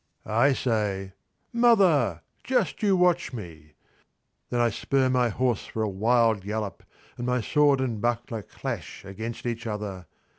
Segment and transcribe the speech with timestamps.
[0.25, 1.13] I say,
[1.53, 3.73] "Mother, just you watch me."
[4.49, 6.81] Then I spur my horse for a wild gallop,
[7.19, 10.07] and my sword and buckler clash against each other.